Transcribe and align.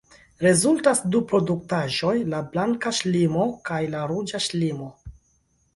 Rezultas 0.43 1.01
du 1.15 1.21
produktaĵoj, 1.31 2.15
la 2.33 2.41
blanka 2.55 2.93
ŝlimo 3.01 3.47
kaj 3.71 3.83
la 3.97 4.05
ruĝa 4.15 4.45
ŝlimo. 4.49 4.91